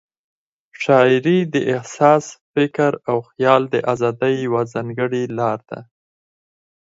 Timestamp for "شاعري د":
0.83-1.55